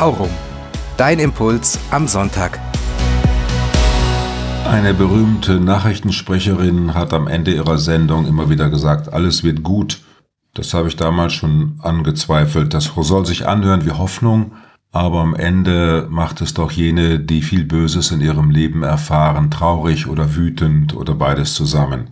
Aurum. 0.00 0.30
Dein 0.96 1.18
Impuls 1.18 1.78
am 1.90 2.08
Sonntag. 2.08 2.58
Eine 4.66 4.94
berühmte 4.94 5.60
Nachrichtensprecherin 5.60 6.94
hat 6.94 7.12
am 7.12 7.28
Ende 7.28 7.52
ihrer 7.52 7.76
Sendung 7.76 8.26
immer 8.26 8.48
wieder 8.48 8.70
gesagt, 8.70 9.12
alles 9.12 9.44
wird 9.44 9.62
gut. 9.62 10.00
Das 10.54 10.72
habe 10.72 10.88
ich 10.88 10.96
damals 10.96 11.34
schon 11.34 11.78
angezweifelt. 11.82 12.72
Das 12.72 12.92
soll 12.96 13.26
sich 13.26 13.46
anhören 13.46 13.84
wie 13.84 13.90
Hoffnung, 13.90 14.52
aber 14.90 15.20
am 15.20 15.34
Ende 15.34 16.06
macht 16.08 16.40
es 16.40 16.54
doch 16.54 16.70
jene, 16.70 17.20
die 17.20 17.42
viel 17.42 17.64
Böses 17.64 18.10
in 18.10 18.22
ihrem 18.22 18.50
Leben 18.50 18.82
erfahren, 18.82 19.50
traurig 19.50 20.06
oder 20.06 20.34
wütend 20.34 20.96
oder 20.96 21.14
beides 21.14 21.52
zusammen. 21.52 22.08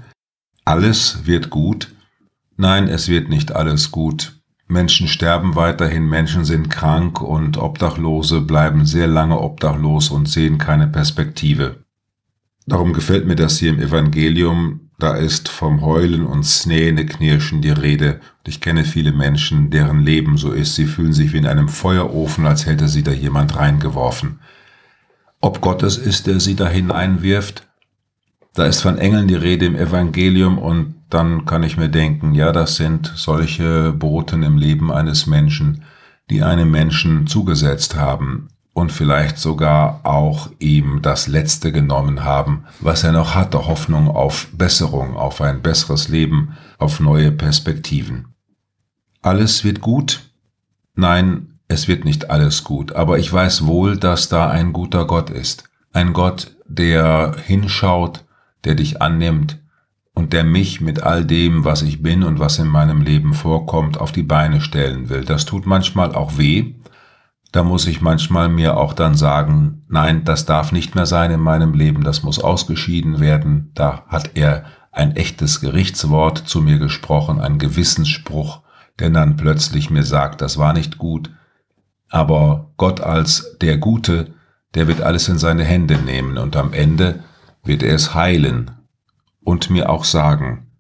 Alles 0.66 1.24
wird 1.24 1.48
gut? 1.48 1.94
Nein, 2.58 2.86
es 2.86 3.08
wird 3.08 3.30
nicht 3.30 3.56
alles 3.56 3.90
gut. 3.90 4.37
Menschen 4.68 5.08
sterben 5.08 5.56
weiterhin, 5.56 6.06
Menschen 6.06 6.44
sind 6.44 6.68
krank 6.68 7.22
und 7.22 7.56
Obdachlose 7.56 8.42
bleiben 8.42 8.84
sehr 8.84 9.06
lange 9.06 9.40
obdachlos 9.40 10.10
und 10.10 10.28
sehen 10.28 10.58
keine 10.58 10.86
Perspektive. 10.86 11.84
Darum 12.66 12.92
gefällt 12.92 13.26
mir 13.26 13.34
das 13.34 13.58
hier 13.58 13.70
im 13.70 13.80
Evangelium, 13.80 14.90
da 14.98 15.14
ist 15.14 15.48
vom 15.48 15.80
Heulen 15.80 16.26
und 16.26 16.44
Snähneknirschen 16.44 17.62
die 17.62 17.70
Rede. 17.70 18.14
Und 18.14 18.48
ich 18.48 18.60
kenne 18.60 18.84
viele 18.84 19.12
Menschen, 19.12 19.70
deren 19.70 20.00
Leben 20.00 20.36
so 20.36 20.50
ist, 20.50 20.74
sie 20.74 20.86
fühlen 20.86 21.12
sich 21.12 21.32
wie 21.32 21.38
in 21.38 21.46
einem 21.46 21.68
Feuerofen, 21.68 22.46
als 22.46 22.66
hätte 22.66 22.88
sie 22.88 23.04
da 23.04 23.12
jemand 23.12 23.56
reingeworfen. 23.56 24.40
Ob 25.40 25.60
Gott 25.60 25.84
es 25.84 25.96
ist, 25.96 26.26
der 26.26 26.40
sie 26.40 26.56
da 26.56 26.68
hineinwirft? 26.68 27.67
Da 28.58 28.66
ist 28.66 28.80
von 28.80 28.98
Engeln 28.98 29.28
die 29.28 29.36
Rede 29.36 29.66
im 29.66 29.76
Evangelium 29.76 30.58
und 30.58 30.96
dann 31.10 31.44
kann 31.44 31.62
ich 31.62 31.76
mir 31.76 31.88
denken, 31.88 32.34
ja, 32.34 32.50
das 32.50 32.74
sind 32.74 33.12
solche 33.14 33.92
Boten 33.92 34.42
im 34.42 34.58
Leben 34.58 34.90
eines 34.90 35.28
Menschen, 35.28 35.84
die 36.28 36.42
einem 36.42 36.68
Menschen 36.68 37.28
zugesetzt 37.28 37.94
haben 37.94 38.48
und 38.72 38.90
vielleicht 38.90 39.38
sogar 39.38 40.00
auch 40.02 40.50
ihm 40.58 41.02
das 41.02 41.28
Letzte 41.28 41.70
genommen 41.70 42.24
haben, 42.24 42.64
was 42.80 43.04
er 43.04 43.12
noch 43.12 43.36
hatte, 43.36 43.68
Hoffnung 43.68 44.08
auf 44.08 44.48
Besserung, 44.52 45.16
auf 45.16 45.40
ein 45.40 45.62
besseres 45.62 46.08
Leben, 46.08 46.56
auf 46.78 46.98
neue 46.98 47.30
Perspektiven. 47.30 48.34
Alles 49.22 49.62
wird 49.62 49.80
gut? 49.80 50.32
Nein, 50.96 51.60
es 51.68 51.86
wird 51.86 52.04
nicht 52.04 52.28
alles 52.28 52.64
gut, 52.64 52.90
aber 52.90 53.20
ich 53.20 53.32
weiß 53.32 53.66
wohl, 53.66 53.96
dass 53.96 54.28
da 54.28 54.50
ein 54.50 54.72
guter 54.72 55.06
Gott 55.06 55.30
ist. 55.30 55.70
Ein 55.92 56.12
Gott, 56.12 56.56
der 56.66 57.36
hinschaut, 57.46 58.24
der 58.64 58.74
dich 58.74 59.02
annimmt, 59.02 59.58
und 60.18 60.32
der 60.32 60.42
mich 60.42 60.80
mit 60.80 61.04
all 61.04 61.24
dem, 61.24 61.64
was 61.64 61.82
ich 61.82 62.02
bin 62.02 62.24
und 62.24 62.40
was 62.40 62.58
in 62.58 62.66
meinem 62.66 63.02
Leben 63.02 63.34
vorkommt, 63.34 64.00
auf 64.00 64.10
die 64.10 64.24
Beine 64.24 64.60
stellen 64.60 65.08
will. 65.08 65.24
Das 65.24 65.44
tut 65.44 65.64
manchmal 65.64 66.12
auch 66.12 66.36
weh. 66.36 66.74
Da 67.52 67.62
muss 67.62 67.86
ich 67.86 68.00
manchmal 68.00 68.48
mir 68.48 68.76
auch 68.76 68.94
dann 68.94 69.14
sagen, 69.14 69.84
nein, 69.88 70.24
das 70.24 70.44
darf 70.44 70.72
nicht 70.72 70.96
mehr 70.96 71.06
sein 71.06 71.30
in 71.30 71.38
meinem 71.38 71.72
Leben, 71.72 72.02
das 72.02 72.24
muss 72.24 72.40
ausgeschieden 72.40 73.20
werden. 73.20 73.70
Da 73.74 74.02
hat 74.08 74.32
er 74.34 74.64
ein 74.90 75.14
echtes 75.14 75.60
Gerichtswort 75.60 76.38
zu 76.38 76.62
mir 76.62 76.78
gesprochen, 76.78 77.40
ein 77.40 77.58
Gewissensspruch, 77.58 78.62
der 78.98 79.10
dann 79.10 79.36
plötzlich 79.36 79.88
mir 79.88 80.02
sagt, 80.02 80.40
das 80.40 80.58
war 80.58 80.72
nicht 80.72 80.98
gut. 80.98 81.30
Aber 82.10 82.72
Gott 82.76 83.00
als 83.00 83.56
der 83.60 83.78
Gute, 83.78 84.34
der 84.74 84.88
wird 84.88 85.00
alles 85.00 85.28
in 85.28 85.38
seine 85.38 85.62
Hände 85.62 85.96
nehmen 85.96 86.38
und 86.38 86.56
am 86.56 86.72
Ende 86.72 87.22
wird 87.64 87.82
er 87.82 87.94
es 87.94 88.14
heilen 88.14 88.70
und 89.42 89.70
mir 89.70 89.90
auch 89.90 90.04
sagen, 90.04 90.70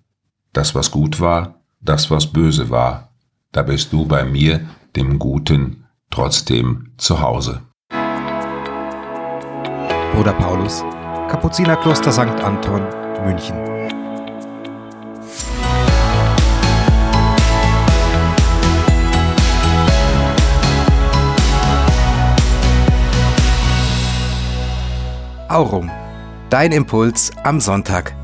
das 0.52 0.74
was 0.74 0.90
gut 0.90 1.20
war, 1.20 1.60
das 1.80 2.10
was 2.10 2.26
böse 2.32 2.70
war, 2.70 3.12
da 3.52 3.62
bist 3.62 3.92
du 3.92 4.06
bei 4.06 4.24
mir, 4.24 4.66
dem 4.96 5.18
Guten, 5.18 5.84
trotzdem 6.10 6.92
zu 6.96 7.20
Hause. 7.20 7.62
Bruder 10.12 10.32
Paulus, 10.32 10.82
Kapuzinerkloster 11.28 12.10
St. 12.10 12.42
Anton, 12.42 12.82
München. 13.24 13.56
Aurum. 25.48 25.90
Dein 26.50 26.72
Impuls 26.72 27.30
am 27.44 27.60
Sonntag. 27.60 28.17